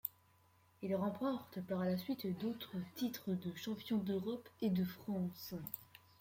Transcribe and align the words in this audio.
Il 0.81 0.95
remporte 0.95 1.61
par 1.61 1.85
la 1.85 1.95
suite 1.95 2.25
d'autres 2.39 2.75
titres 2.95 3.29
de 3.35 3.55
champion 3.55 3.97
d'Europe 3.99 4.49
et 4.59 4.71
de 4.71 4.83
France. 4.83 5.53